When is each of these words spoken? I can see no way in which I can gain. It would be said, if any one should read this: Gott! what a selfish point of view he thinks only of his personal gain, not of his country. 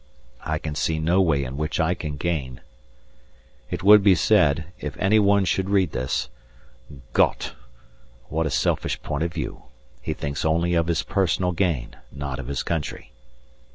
I 0.43 0.57
can 0.57 0.73
see 0.73 0.97
no 0.97 1.21
way 1.21 1.43
in 1.43 1.57
which 1.57 1.79
I 1.79 1.93
can 1.93 2.17
gain. 2.17 2.61
It 3.69 3.83
would 3.83 4.01
be 4.01 4.15
said, 4.15 4.65
if 4.79 4.97
any 4.97 5.19
one 5.19 5.45
should 5.45 5.69
read 5.69 5.91
this: 5.91 6.27
Gott! 7.13 7.53
what 8.27 8.47
a 8.47 8.49
selfish 8.49 8.99
point 9.03 9.21
of 9.23 9.31
view 9.31 9.65
he 10.01 10.13
thinks 10.15 10.43
only 10.43 10.73
of 10.73 10.87
his 10.87 11.03
personal 11.03 11.51
gain, 11.51 11.97
not 12.11 12.39
of 12.39 12.47
his 12.47 12.63
country. 12.63 13.11